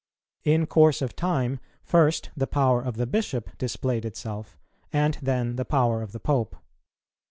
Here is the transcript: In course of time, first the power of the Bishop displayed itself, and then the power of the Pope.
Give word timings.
In 0.43 0.65
course 0.65 1.03
of 1.03 1.15
time, 1.15 1.59
first 1.83 2.31
the 2.35 2.47
power 2.47 2.81
of 2.81 2.97
the 2.97 3.05
Bishop 3.05 3.55
displayed 3.59 4.03
itself, 4.03 4.57
and 4.91 5.19
then 5.21 5.57
the 5.57 5.63
power 5.65 6.01
of 6.01 6.11
the 6.11 6.19
Pope. 6.19 6.55